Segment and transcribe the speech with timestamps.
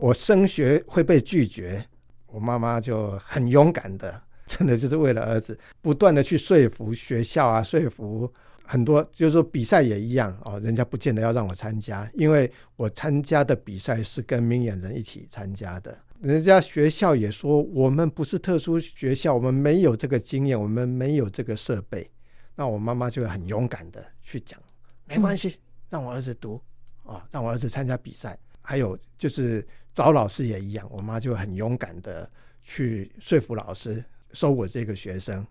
[0.00, 1.84] 我升学会被拒绝，
[2.26, 8.32] 我妈妈就很勇敢的， 真的就是为了儿子，不断的去说服学校啊，说服
[8.64, 22.10] 很多，就是说比赛也一样哦，人家不见得要让我参加，因为我参加的比赛是跟明眼人一起参加的，人家学校也说我们不是特殊学校，我们没有这个经验，我们没有这个设备，
[22.54, 24.60] 那我妈妈就很勇敢的去讲，
[25.06, 25.56] 没关系，
[25.88, 26.60] 让我儿子读
[27.04, 28.38] 啊，哦，让我儿子参加比赛。
[28.60, 29.66] 还有就是
[29.98, 32.30] 找老师也一样，我妈就很勇敢的
[32.62, 35.44] 去说服老师收我这个学生。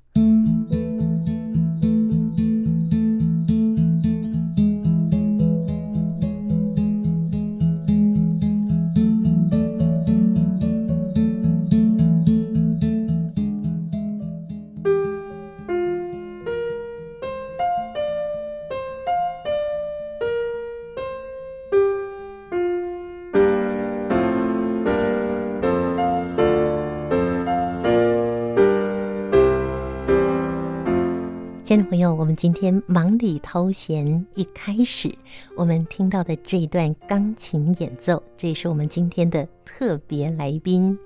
[31.78, 35.14] 亲爱的朋友，我们今天忙里偷闲，一开始
[35.56, 40.98] 我们听到的这一段钢琴演奏，这也是我们今天的特别来宾，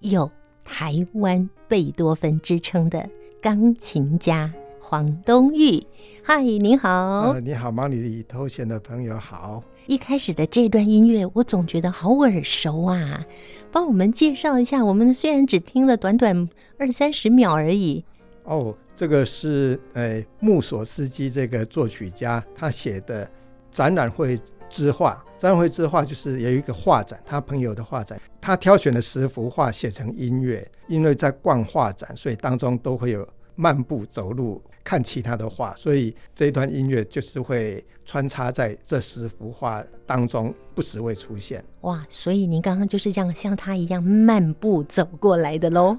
[0.00, 0.28] 有
[0.64, 3.08] 台湾贝多芬之称的
[3.40, 5.80] 钢琴家黄东玉。
[6.24, 6.88] 嗨，你好。
[6.88, 9.62] 呃，你好，忙里偷闲的朋友好。
[9.86, 13.24] 一开始的这段音乐，我总觉得好耳熟啊！
[13.70, 16.48] 帮我们介绍一下，我们虽然只听了短短
[16.80, 18.04] 二三十秒而已。
[18.46, 18.74] 哦。
[18.94, 23.30] 这个是呃穆索斯基这个作曲家他写的
[23.70, 24.38] 展览会
[24.70, 33.28] 之画，展览会之画就是有一个画展，他朋友的画展，他挑选了十幅画写成音乐，因为在逛画展，所以当中都会有。
[33.58, 41.64] 漫步走路看其他的画，所以这一段音乐就是会穿插在这十幅画当中，不时会出现。
[41.80, 42.06] 哇！
[42.08, 45.98] 所以您刚刚就是这样像他一样漫步走过来的喽？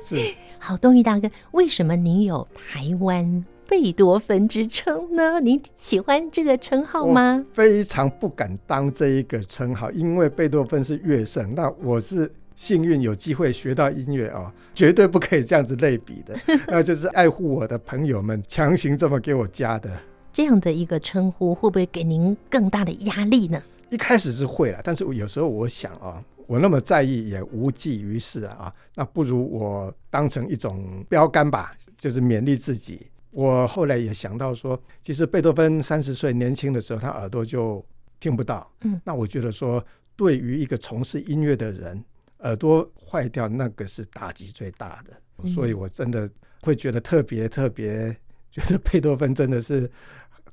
[0.00, 0.16] 是。
[0.60, 5.40] 好，东玉大哥，为什么您有台湾贝多芬之称呢？
[5.40, 7.44] 您喜欢这个称号吗？
[7.52, 12.32] 非常不敢当这一个称号，因为贝多芬是乐圣，那我是。
[12.56, 16.34] 幸运有机会学到音乐啊， 绝对不可以这样子类比的。
[16.68, 19.90] 那就是爱护我的朋友们强行这么给我加的。
[20.32, 23.62] 这样的一个称呼会不会给您更大的压力呢？
[23.90, 28.72] 一开始是会了，但是有时候我想啊，我那么在意也无济于事啊。
[28.96, 33.06] 那不如我当成一种标杆吧，就是勉励自己。
[33.30, 37.84] 我后来也想到说，其实贝多芬三十岁年轻的时候，他耳朵就
[38.18, 38.68] 听不到。
[38.82, 39.84] 嗯，那我觉得说，
[40.16, 42.02] 对于一个从事音乐的人。
[42.44, 45.12] 耳朵坏掉，那个是打击最大的，
[45.42, 48.16] 嗯，所以我真的会觉得特别特别，
[48.50, 49.90] 觉得贝多芬真的是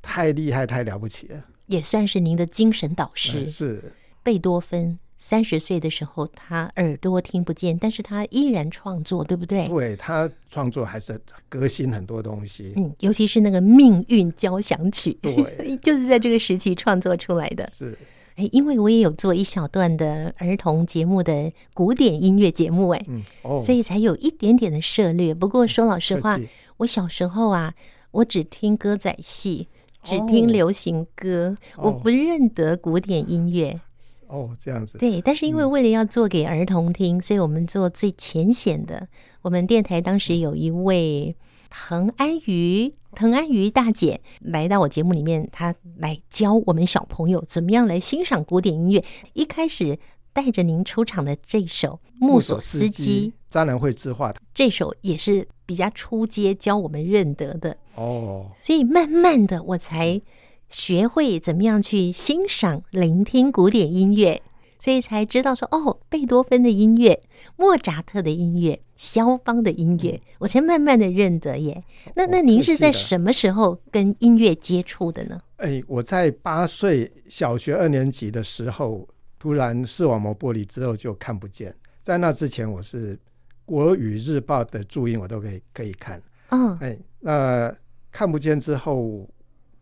[0.02, 3.44] 太厉害、太了不起了，也算是您的精神导师。
[3.44, 3.84] 嗯，是
[4.24, 9.68] 贝多芬三十岁的时候，他耳朵听不见，但是他依然创作，对不对？
[9.68, 11.20] 对，他创作还是
[11.50, 17.70] 革新很多东西，嗯，尤其是那个《命运交响曲》，对， 就是在这个时期创作出来的。
[17.72, 17.98] 是。
[18.36, 25.34] 哎，因为我也有做一小段的儿童节目的古典音乐节目，哎、嗯哦，所以才有一点点的涉略。
[25.34, 26.40] 不过说老实话，
[26.78, 27.74] 我小时候啊，
[28.12, 29.68] 我只听歌仔戏，
[30.04, 33.80] 只听流行歌，哦、我不认得古典音乐。
[34.28, 34.98] 哦，这样子。
[34.98, 39.10] 对，但是因为为了要做给儿童听，嗯、所以我们做最浅显的。
[39.42, 41.36] 我们电台当时有一位
[41.70, 42.94] 彭安瑜。
[43.14, 49.04] 滕安瑜大姐来到我节目里面，她来教我们小朋友怎么样来欣赏古典音乐。
[49.34, 50.00] 一开始
[50.34, 58.50] 带着您出场的这首穆索斯基《展览会之画》，这首也是比较初阶教我们认得的哦。
[58.62, 60.22] 所以慢慢的，我才
[60.70, 64.42] 学会怎么样去欣赏、聆听古典音乐。
[64.82, 67.22] 所以才知道说哦，贝多芬的音乐、
[67.56, 71.84] 莫扎特的音乐、肖邦的音乐，嗯，我才慢慢的认得耶。
[72.16, 75.40] 那那您是在什么时候跟音乐接触的呢？
[75.58, 81.76] 哎，我在八岁小学二年级的时候，突然视网膜剥离之后就看不见。
[82.02, 83.16] 在那之前，我是
[83.64, 86.20] 国语日报的注音我都可以可以看。
[86.50, 87.72] 嗯，哎，那
[88.12, 89.30] 看不见之后，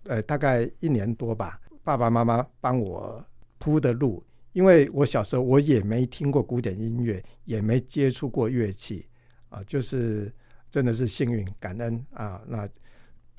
[0.03, 3.23] 呃，大概一年多吧，爸爸妈妈帮我
[3.59, 4.21] 铺的路。
[4.53, 9.05] 因为我小时候我也没听过古典音乐，也没接触过乐器
[9.49, 10.31] 啊，就是
[10.71, 12.41] 真的是幸运感恩啊。
[12.47, 12.67] 那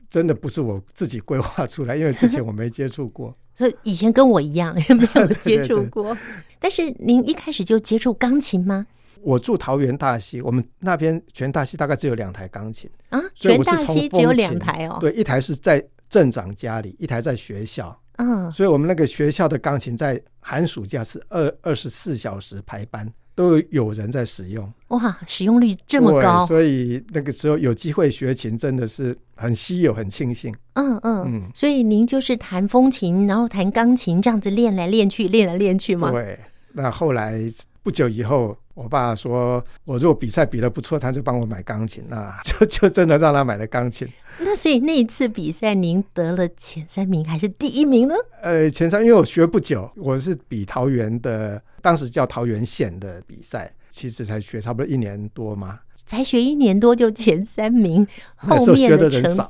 [0.09, 6.15] 真的不是我自己规划出来，因为之前我没接触过， 所以以前跟我一样也 没有接触过。
[6.15, 6.45] 对对对。
[6.59, 8.87] 但是您一开始就接触钢琴吗？
[9.23, 14.97] 我住桃园大溪，我们那边全大溪大概只有两台钢琴啊，全大溪只有两台哦。
[15.01, 18.01] 对，一台是在镇长家里，一台在学校。
[18.17, 24.71] 嗯，所以我们那个学校的钢琴在寒暑假是二二十四小时排班，都有人在使用。
[24.89, 30.55] 哇，使用率这么高，所以那个时候有机会学琴真的是很稀有、很庆幸。
[30.75, 36.11] 嗯嗯嗯，所以您就是弹风琴，然后弹钢琴，这样子练来练去，练来练去吗？
[36.11, 36.39] 对，
[36.73, 37.41] 那后来
[37.83, 38.57] 不久以后。
[38.83, 44.09] 我爸说：“我如果比赛比的不错，他就帮我买钢琴，那 就就真的让他买了钢琴。
[44.41, 48.15] 那所以那一次比赛，您得了前三名还是第一名呢？
[48.43, 59.43] 呃，前三，因为我学不久，我是比桃园的，当时叫桃园县的比赛，其实才学差不多一年多嘛，才学一年多就前三名，后面的成绩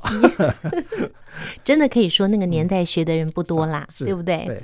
[1.63, 4.43] 真的可以说那个年代学的人不多啦，对不对？
[4.45, 4.61] 对。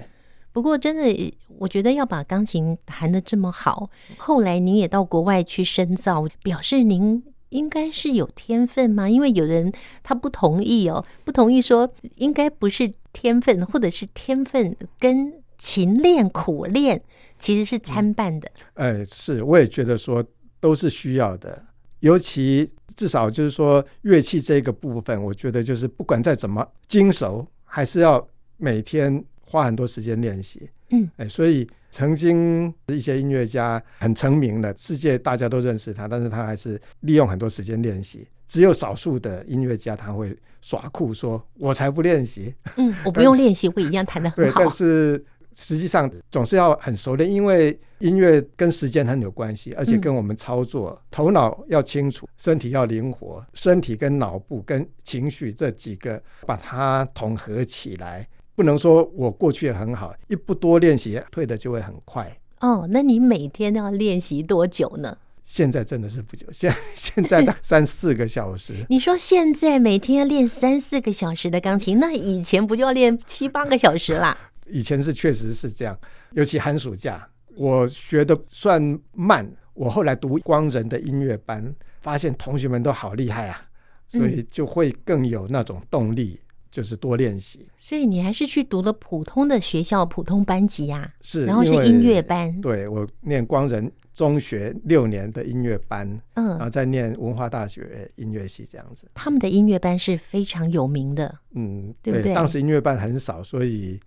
[0.57, 9.09] 不过真的。”我觉得要把钢琴弹得这么好，后来您也到国外去深造，表示您应该是有天分吗？
[9.09, 9.73] 因为有人
[10.03, 17.01] 他不同意哦，不同意说应该不是天分，或者是天分跟勤练苦练
[17.39, 18.47] 其实是参半的。
[18.75, 20.23] 哎，是，我也觉得说
[20.59, 21.65] 都是需要的，
[22.01, 28.27] 尤其至少就是说乐器这个部分，我觉得就是不管再怎么精熟，还是要
[28.57, 30.69] 每天花很多时间练习。
[30.89, 38.27] 嗯，哎，所以曾经一些音乐家很成名的，世界大家都认识他，但是他还是利用很多时间练习。
[38.47, 42.53] 只有少数的音乐家他会耍酷，说我才不练习。
[42.77, 44.59] 嗯， 我不用练习，我一样弹得很好。
[44.61, 45.21] 对，但是
[45.53, 58.25] 实际上总是要很熟练，因为音乐跟时间很有关系，而且跟我们操作，嗯、头脑要清楚，身体要灵活，身体跟脑部跟情绪这几个把它统合起来。
[58.57, 62.39] 不能说我过去也很好，一不多练习，退的就会很快。
[62.59, 65.15] 哦，那你每天要练习多久呢？
[65.43, 68.73] 现在真的是不久，现在现在的三四个小时。
[68.89, 74.35] 你说现在每天要练三四个小时的钢琴，那以前不就要练七八个小时啦？
[74.65, 75.95] 以前是确实是这样，
[76.31, 79.47] 尤其寒暑假，我学的算慢。
[79.75, 81.71] 我后来读光仁的音乐班，
[82.01, 83.61] 发现同学们都好厉害啊，
[84.09, 86.39] 所以就会更有那种动力。
[86.77, 91.11] 就是多练习，所以你还是去读了普通的学校普通班级呀？
[91.23, 92.61] 是，然后是音乐班。
[92.61, 99.09] 对，我念光仁中学六年的音乐班，嗯，然后再念文化大学音乐系这样子。
[99.15, 102.35] 他们的音乐班是非常有名的，嗯，对不对？
[102.35, 103.99] 当时音乐班很少，所以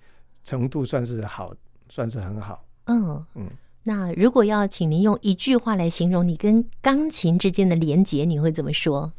[0.45, 1.53] 程度算是好，
[1.89, 2.65] 算是很好。
[2.85, 3.51] 嗯嗯。
[3.83, 9.13] 那如果要请您用一句话来形容你跟钢琴之间的连结，你会怎么说？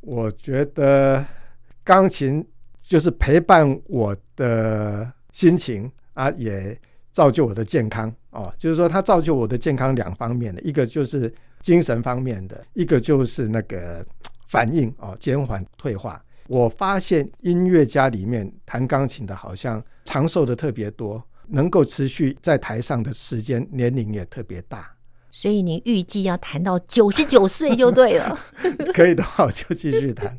[0.00, 1.22] 我觉得
[1.84, 2.42] 钢琴。
[2.84, 6.78] 就是陪伴我的心情啊，也
[7.12, 8.52] 造就我的健康哦。
[8.58, 14.04] 就是说，它造就我的健康两方面的，一个就是精神方面的，一个就是那个
[14.48, 16.22] 反应哦，减缓退化。
[16.46, 24.94] 我发现音乐家里面弹钢琴的，好像长寿的特别多，能够持续在台上的时间年龄也特别大。
[25.32, 28.38] 所以您预计要弹到九十九岁 就对了。
[28.92, 30.38] 可以的话，我就继续弹。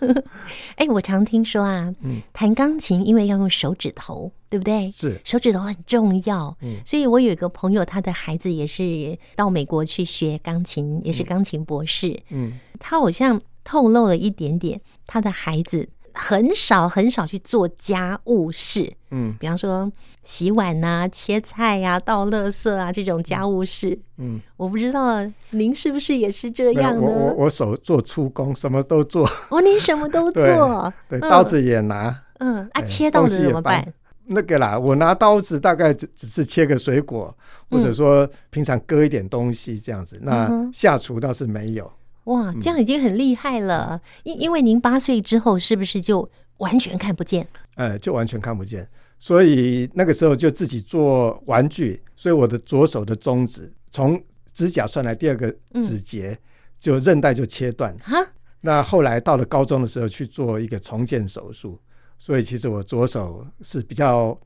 [0.76, 1.92] 哎，我常听说啊，
[2.32, 4.90] 弹钢琴因为要用手指头，对不对？
[4.90, 6.56] 是，手指头很重要。
[6.60, 12.20] 嗯，所以我有一个朋友，他的孩子也是到美国去学钢琴，也是钢琴博士。
[12.30, 18.92] 嗯，他好像透露了一点点，他的孩子很少很少去做家务事。
[19.10, 19.90] 嗯，比方说
[20.22, 23.98] 洗碗呐、啊、切菜呀、啊、倒垃圾啊这种家务事。
[24.18, 25.18] 嗯，我不知道
[25.50, 27.00] 您是不是也是这样呢？
[27.00, 29.28] 我我我手做粗工，什么都做。
[29.50, 32.22] 哦，您什么都做， 对，对，刀子也拿。
[32.38, 33.86] 嗯，啊，切刀子怎么办？
[34.32, 37.36] 那个啦，我拿刀子大概只只是切个水果，
[37.68, 40.18] 或者说平常割一点东西这样子。
[40.22, 41.90] 那下厨倒是没有。
[42.24, 44.00] 哇，这样已经很厉害了。
[44.24, 47.46] 因因为您八岁之后是不是就完全看不见？
[47.76, 48.88] 呃，就完全看不见。
[49.18, 54.22] 所以那个时候就自己做玩具，所以我的左手的中指从
[54.52, 55.50] 指甲算来第二个
[55.82, 56.38] 指节，
[56.78, 57.96] 就韧带就切断。
[57.98, 58.16] 哈，
[58.60, 61.78] 那后来到了高中的时候去做一个重建手术，
[62.18, 64.38] 所以其实我左手是比较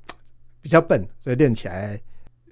[0.61, 2.01] 比较笨，所以练起来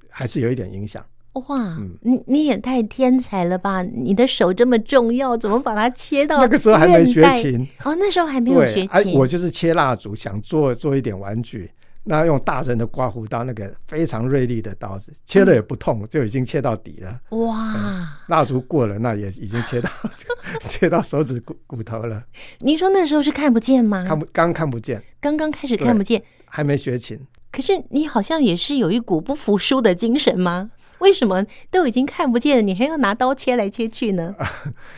[0.08, 1.04] 还是有一点影响。
[1.32, 3.82] 哇，你你也太天才了吧！
[3.82, 6.38] 你的手这么重要，怎么把它切到？
[6.40, 8.88] 那个时候还没学琴哦，那时候还没有学琴。
[8.90, 11.70] 哎，我就是切蜡烛，想做做一点玩具。
[12.04, 17.20] 那用大人的刮胡刀，那个非常锐利的刀子，切了也不痛，就已经切到底了。
[17.38, 18.18] 哇！
[18.26, 19.88] 蜡烛过了，那也已经切到
[20.68, 22.24] 切到手指骨骨头了。
[22.58, 24.04] 您说那时候是看不见吗？
[24.04, 27.18] 看不，刚看不见，刚刚开始看不见，还没学琴。
[27.52, 30.70] 可是你好像也是有一股不服输的精神吗？
[31.02, 34.34] 为什么都已经看不见了，你还要拿刀切来切去呢？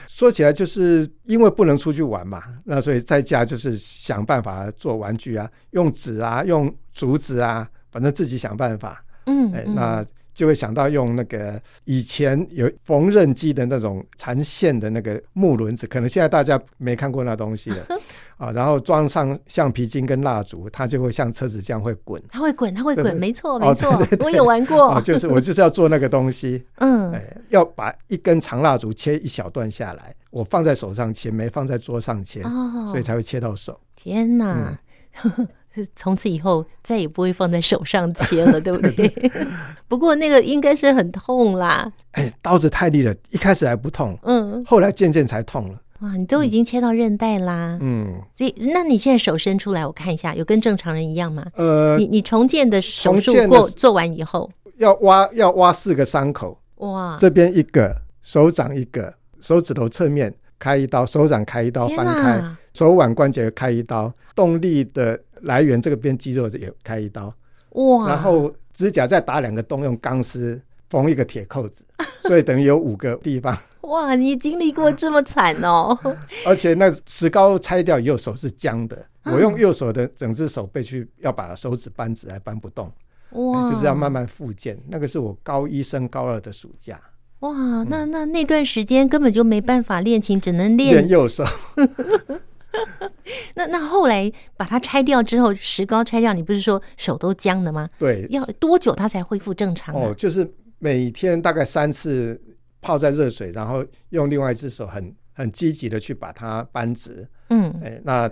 [0.06, 9.02] 说起来，就是因为不能出去玩嘛，那所以在家就是想办法做玩具啊，用纸啊，用竹子啊，反正自己想办法。
[9.26, 17.86] 嗯，哎，那就会想到用那个以前有缝纫机的那种缠线的那个木轮子，可能现在大家没看过那东西了。
[18.36, 22.20] 啊，然后装上橡皮筋跟蜡烛，它就会像车子这样会滚。
[22.28, 24.88] 它会滚，它会滚，没错，没错，我有玩过。
[24.88, 26.64] 啊，就是我就是要做那个东西。
[26.78, 33.78] 嗯，哎，要把一根长蜡烛切一小段下来，我放在手上切，没放在桌上切，哦，所以才会切到手。
[33.94, 34.76] 天哪！
[35.96, 39.08] 从此以后再也不会放在手上切了，对不对？
[39.88, 41.90] 不过那个应该是很痛啦。
[42.12, 45.80] 哎，刀子太利了，一开始还不痛，嗯，后来渐渐才痛了。
[46.00, 51.46] 哇，你都已经切到韧带啦，嗯，所以那你现在手伸出来，我看一下，有跟正常人一样吗？
[51.54, 62.42] 呃，你你重建的手术过做完以后，要挖要挖四个伤口，哇，这边一个，手掌一个，手指头侧面开一刀，手掌开一刀翻开，
[62.74, 67.34] 手腕关节开一刀，动力的来源这个边肌肉也开一刀，
[67.70, 70.60] 哇，然后指甲再打两个洞，用钢丝
[70.90, 71.84] 缝一个铁扣子，
[72.22, 73.56] 所以等于有五个地方。
[73.82, 75.96] 哇，你经历过这么惨哦！
[76.46, 79.06] 而且那石膏拆掉以后，手是僵的。
[79.24, 82.90] 我用右手的整只手背去要把手指扳直，还扳不动。
[83.32, 84.78] 哇，就是要慢慢复健。
[84.88, 87.00] 那个是我高一升高二的暑假。
[87.40, 87.52] 哇，
[87.84, 91.44] 那那那段时间根本就没办法练琴，只能练练右手。
[93.56, 97.88] 那那后来把它拆掉之后，石膏拆掉，你不是说手都僵了吗？
[97.98, 99.94] 对，要多久它才恢复正常？
[99.94, 102.40] 哦，就是每天大概三次。
[102.86, 107.26] 泡在热水，然后用另外一只手很很积极的去把它扳直。
[107.48, 108.30] 嗯，哎，那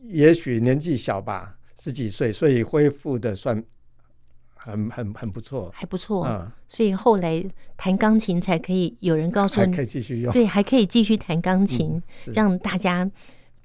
[0.00, 3.62] 也许年纪小吧，十几岁，所以恢复的算
[4.54, 6.26] 很很很不错，还不错。
[6.26, 7.44] 嗯，所以后来
[7.76, 13.10] 弹钢琴才可以有人告诉你，还可以继续用，对，还可以继续弹钢琴，嗯，让大家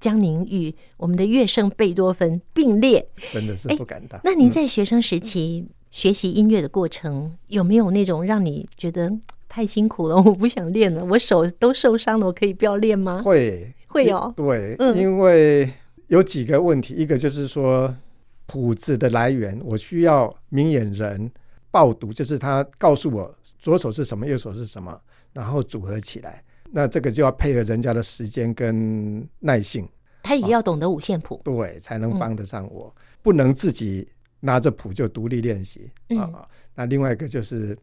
[0.00, 4.20] 将您与我们的乐圣贝多芬并列，真的是不敢当。
[4.24, 9.12] 那您在学生时期学习音乐的过程，嗯，有没有那种让你觉得？
[9.48, 11.02] 太辛苦了， 我不想练了。
[11.02, 13.22] 我手都受伤了，我可以不要练吗？
[13.24, 14.30] 会，会哦。
[14.36, 15.72] 对，嗯，因为
[16.08, 17.94] 有几个问题，一个就是说
[18.44, 21.30] 谱子的来源，我需要明眼人
[21.70, 25.00] 报读，就是他告诉我左手是什么，右手是什么，
[25.32, 26.42] 然后组合起来。
[26.76, 29.88] 那这个就要配合人家的时间跟耐性。
[30.22, 32.94] 他也要懂得五线谱，对，才能帮得上我。
[32.94, 34.06] 嗯，不能自己
[34.40, 36.34] 拿着谱就独立练习啊，嗯。
[36.74, 37.74] 那另外一个就是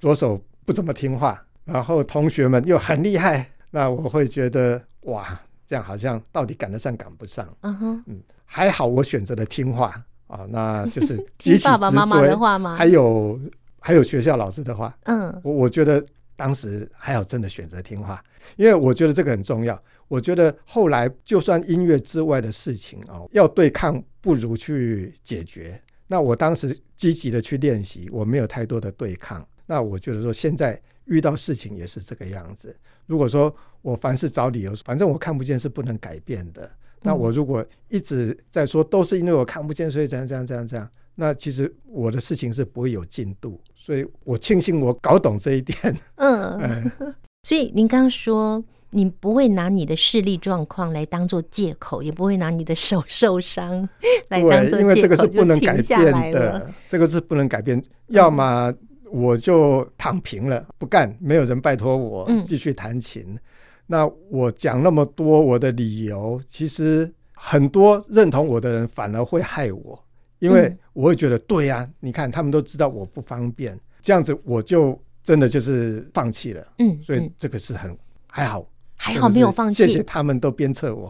[0.00, 0.40] 左手。
[0.64, 8.02] 不怎么听话，然后同学们又很厉害，那我会觉得哇，这样好像到底赶得上赶不上？Uh -huh.
[8.04, 12.76] 嗯，还好我选择了听话啊，那就是 听爸爸妈妈的话吗？
[12.76, 13.40] 还有
[13.80, 16.04] 还有学校老师的话，嗯、uh 我我觉得
[16.38, 18.22] 当时还好，真的选择听话，
[18.54, 19.82] 因为我觉得这个很重要。
[20.06, 25.82] 我觉得后来就算音乐之外的事情啊，要对抗不如去解决。
[26.06, 29.44] 那我当时积极的去练习，我没有太多的对抗。
[29.66, 32.74] 那我觉得说，现在遇到事情也是这个样子。
[33.06, 33.52] 如果说
[33.82, 36.70] 我凡事找理由，反正我看不见是不能改变的。
[37.02, 43.60] 那我如果一直在说都是因为我看不见，所以怎样怎样怎样怎样，那其实我的事情是不会有进度。
[43.88, 45.78] 所以我庆幸我搞懂这一点。
[46.16, 46.92] 嗯，嗯，
[47.44, 48.62] 所以您刚刚说。
[48.90, 53.86] 你不会拿你的视力状况来当做借口，也不会拿你的手受伤
[54.28, 57.82] 来当做借口，因为这个是不能改变的，这个是不能改变。
[58.06, 58.72] 要么
[59.10, 63.22] 我就躺平了，不干，没有人拜托我继续弹琴。
[63.28, 63.38] 嗯。
[63.86, 70.02] 那我讲那么多我的理由，其实很多认同我的人反而会害我，
[70.38, 76.66] 因为我会觉得对呀，你看他们都知道我不方便，这样子我就真的就是放弃了。
[76.78, 78.66] 嗯，所以这个是很还好。
[79.00, 81.08] 还好没有放弃，谢谢他们都鞭策我。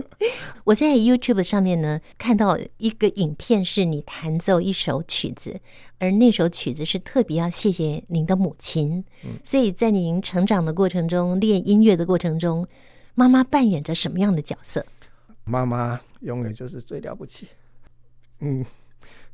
[0.64, 5.60] 我在 YouTube 上面呢看到一个影片，是你弹奏一首曲子，
[5.98, 9.04] 而那首曲子是特别要谢谢您的母亲。
[9.44, 12.66] 所以在您成长的过程中，练音乐的过程中，
[13.14, 14.86] 妈妈扮演着什么样的角色？
[15.44, 17.46] 妈妈永远就是最了不起。
[18.40, 18.64] 嗯，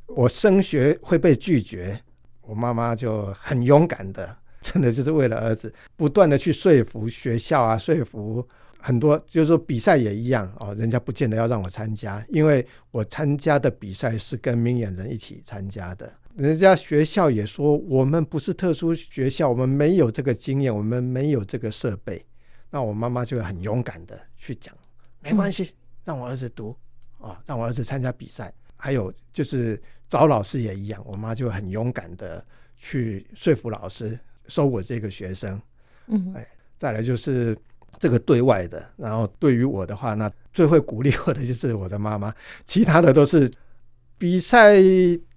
[0.07, 1.99] 我升学会被拒绝，
[2.41, 4.37] 我妈妈就很勇敢的。
[4.65, 8.43] 真的就是为了儿子，不断的去说服学校啊，说服
[8.79, 22.25] 很多，就是说比赛也一样哦，人家不见得要让我参加，因为我参加的比赛是跟明眼人一起参加的，人家学校也说我们不是特殊学校，我们没有这个经验，我们没有这个设备，
[22.71, 24.75] 那我妈妈就很勇敢的去讲，
[25.21, 26.75] 没关系，让我儿子读
[27.19, 32.43] 啊，让我儿子参加比赛，还有就是找老师也一样，我妈就很勇敢的。
[32.77, 35.59] 去说服老师收我这个学生。
[36.07, 36.45] 嗯，哎，
[36.77, 37.57] 再来就是
[37.97, 42.31] 这个对外的，然后对于我的话，那最会鼓励我的就是我的妈妈，
[42.67, 43.49] 其他的都是
[44.17, 44.75] 比赛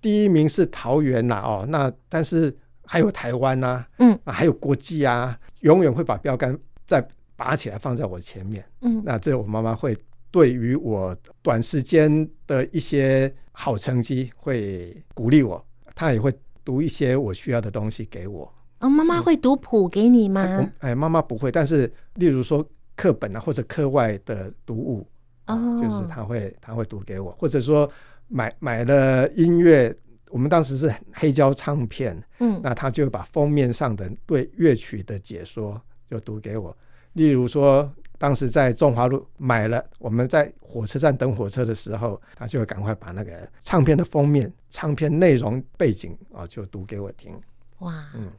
[0.03, 2.55] 第一名是桃园呐，哦，那但是
[2.85, 7.01] 还有台湾呐，嗯，还有国际啊，永远会把标杆再
[7.37, 8.63] 拔起来放在我前面。
[8.83, 9.97] 嗯，那这我妈妈会
[10.31, 16.33] 对于我短时间的一些好成绩会鼓励我，他也会
[16.65, 18.53] 读一些我需要的东西给我。
[18.81, 20.45] 哦，妈妈会读谱给你吗？
[20.47, 25.07] 嗯、哎，妈妈不会，但是例如说课本啊，或者课外的读物，
[25.47, 27.91] 哦，就是他会他会读给我，或者说
[28.29, 29.93] 买买了音乐，
[30.31, 36.77] 我们当时是黑胶唱片，嗯，那他就把封面上的对乐曲的解说就读给我。
[37.15, 47.33] 例如说，当时在中华路买了，我们在火车站等火车的时候，他就会赶快把那个唱片的封面、唱片内容背景啊，就读给我听。
[47.79, 48.31] 哇，嗯。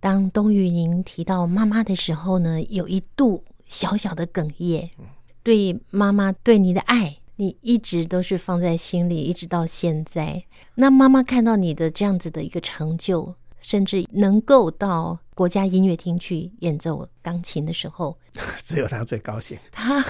[0.00, 4.88] 当冬雨您提到妈妈的时候呢，有一度小小的哽咽。
[5.42, 10.44] 对妈妈对你的爱，你一直都是放在心里，一直到现在。
[10.74, 18.16] 那妈妈看到你的这样子的一个成就，甚至能够到国家音乐厅去演奏钢琴的时候，
[18.64, 19.58] 只有他最高兴。
[19.70, 20.04] 他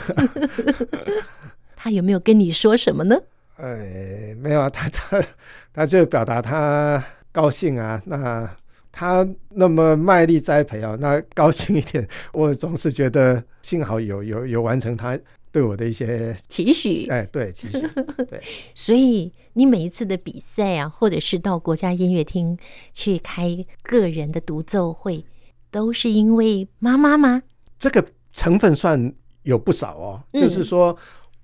[1.76, 3.17] 他有没有跟你说什么呢？
[3.57, 5.25] 哎，没有啊，他 他
[5.73, 8.50] 他就表达他高兴啊，那。
[8.90, 12.09] 他那么卖力栽培啊，那高兴一点。
[12.33, 15.17] 我总是觉得幸好有有有完成他
[15.52, 17.07] 对我的一些期许。
[17.07, 17.78] 哎，对，期许。
[18.25, 18.43] 对，
[18.75, 22.57] 所以你每一次的比赛啊，或者是到国家音乐厅
[22.93, 25.25] 去开个人的独奏会，
[25.71, 27.43] 都是因为妈妈吗？
[27.79, 29.12] 这个成分算
[29.43, 30.23] 有不少哦。
[30.33, 30.97] 嗯、就是说，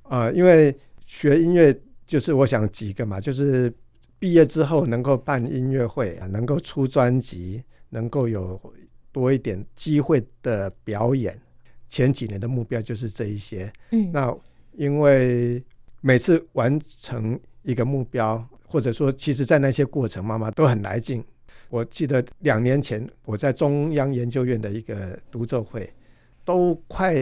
[0.05, 0.75] 呃，因为
[1.07, 3.73] 学音乐，就是我想几个嘛，就是。
[4.17, 8.59] 毕业之后能够办音乐会啊，能够出专辑，能够有
[9.13, 11.39] 多一点机会的表演。
[11.89, 13.71] 前几年的目标就是这一些。
[13.91, 14.35] 嗯，那
[14.79, 15.63] 因为
[16.01, 21.25] 每次完成一个目标，或者说，其实在那些过程，妈妈都很来劲。
[21.71, 25.93] 我记得两年前我在中央研究院的一个独奏会，
[26.45, 27.17] 都快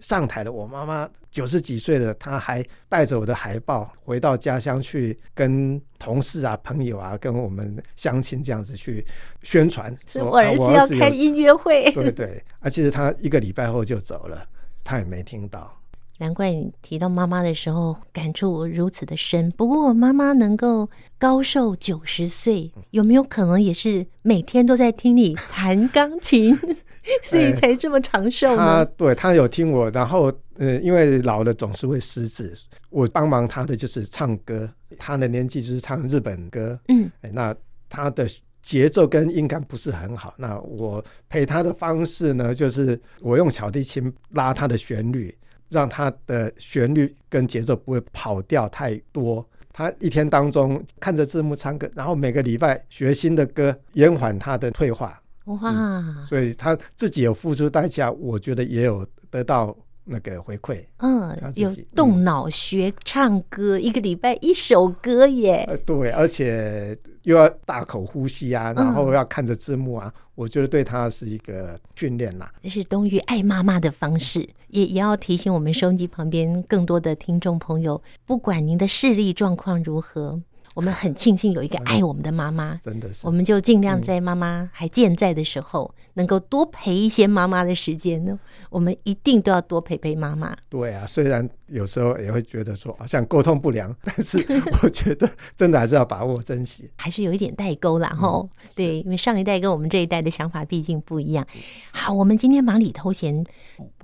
[0.00, 9.04] 上台了，我妈妈九十几岁了，她还带着我的海报回到家乡去跟同事啊、朋友啊、跟我们乡亲这样子去
[9.42, 11.90] 宣传，说我儿子要开音乐会。
[11.92, 14.46] 对对，啊，其实他一个礼拜后就走了，
[14.82, 15.79] 他也没听到。
[16.20, 19.50] 难怪你提到妈妈的时候感触如此的深。
[19.56, 26.56] 不过妈妈能够高寿九十岁，有没有可能也是每天都在听你弹钢琴？
[27.24, 28.56] 所以才这么长寿呢？
[28.56, 32.52] 他对他有听我，然后呃，因为老了总是会失智，
[32.90, 34.70] 我帮忙他的就是唱歌。
[34.98, 37.54] 他的年纪就是唱日本歌，嗯，那
[37.88, 38.28] 他的
[38.60, 40.34] 节奏跟音感不是很好。
[40.36, 45.34] 那我陪他的方式呢，就是我用小提琴拉他的旋律，
[45.70, 49.44] 让他的旋律跟节奏不会跑掉太多。
[49.72, 55.18] 他一天当中看着字幕唱歌，然后每个礼拜学新的歌，延缓他的退化。
[55.44, 56.24] 哇、嗯！
[56.26, 59.74] 所以他自己有付出代价，我觉得也有得到
[60.10, 60.84] 那个回馈。
[60.98, 65.64] 嗯，有动脑学唱歌，嗯、一个礼拜一首歌耶。
[65.68, 72.52] 呃，对，而且又要大口呼吸啊，然后要看着字幕啊，嗯、我觉得对他是一个训练啦。
[72.62, 80.40] 这是东玉爱妈妈的方式，也也要提醒我们收音机旁边更多的听众朋友，不管您的视力状况如何。
[80.74, 88.38] 我们很庆幸有一个爱我们的妈妈，真的是，我们就尽量在妈妈还健在的时候，能够多陪一些妈妈的时间呢。
[88.70, 90.56] 我们一定都要多陪陪妈妈。
[90.68, 94.38] 对啊，虽然有时候也会觉得说好像沟通不良， 但是
[94.82, 98.48] 我觉得真的还是要把握珍惜，还是有一点代沟啦吼。
[98.74, 101.46] 对，因为上一代跟我们这一代的想法毕竟不一样。
[101.92, 103.44] 好，我们今天忙里偷闲。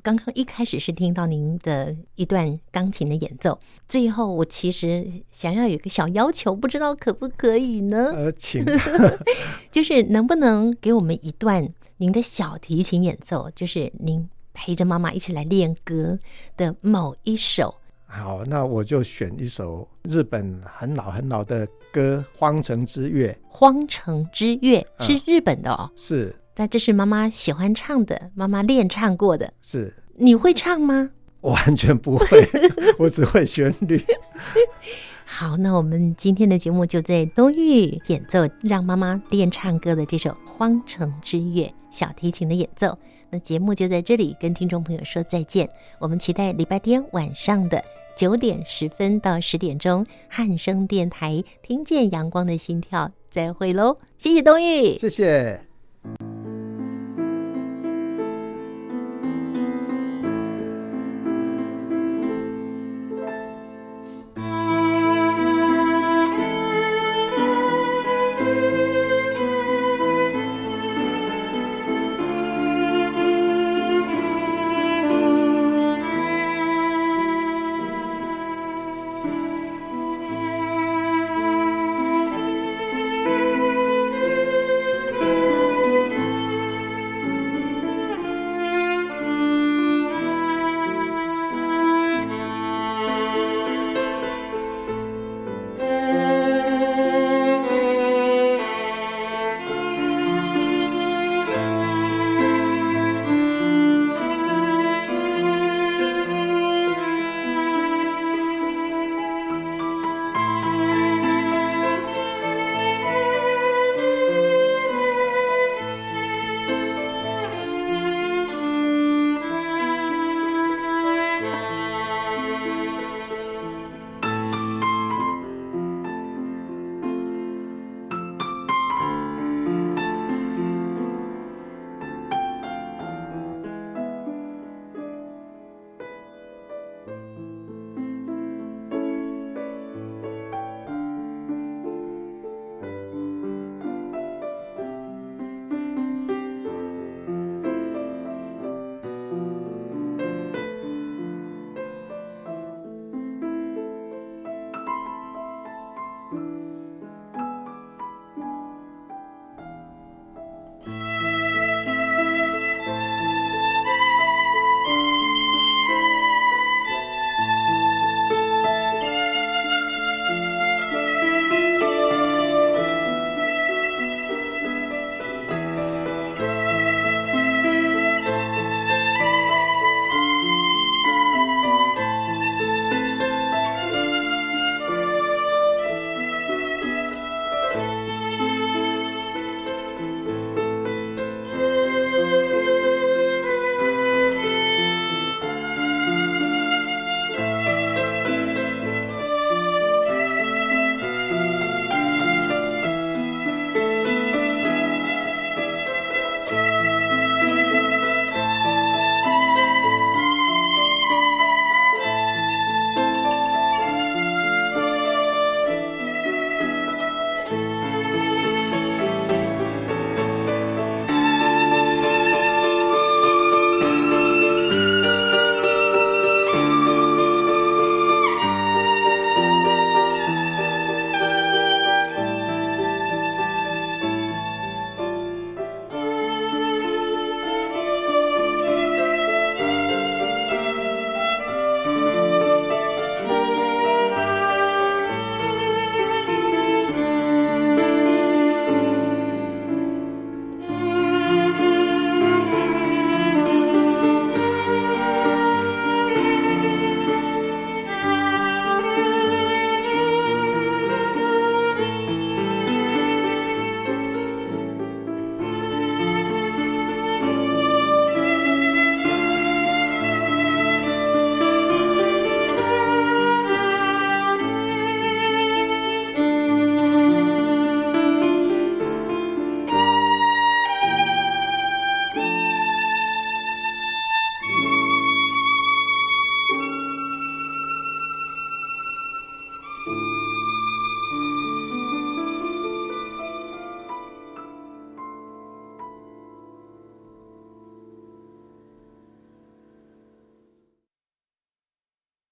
[0.02, 8.12] 刚刚一开始是听到您的一段钢琴的演奏，最后我其实想要有一个小要求，不知道可不可以呢？
[8.14, 8.64] 呃，请，
[9.72, 16.18] 就是能不能给我们一段您的小提琴演奏，就是您陪着妈妈一起来练歌
[16.56, 17.74] 的某一首。
[18.06, 23.38] 好，那我就选一首日本很老很老的歌《荒城之月》。
[23.50, 26.34] 荒城之月是日本的哦，嗯、是。
[26.54, 29.52] 但这是妈妈喜欢唱的，妈妈练唱过的。
[29.60, 31.10] 是，你会唱吗？
[31.42, 32.42] 完全不会，
[32.98, 34.02] 我只会旋律。
[35.26, 42.96] 好，那我们今天的节目就在东玉演奏让妈妈练唱歌的这首《荒城之月》小提琴的演奏。
[43.30, 45.68] 那节目就在这里跟听众朋友说再见。
[45.98, 47.82] 我们期待礼拜天晚上的
[48.16, 53.10] 九点十分到十点钟，汉声电台听见阳光的心跳。
[53.28, 53.98] 再会喽！
[54.16, 55.60] 谢谢东玉，谢谢。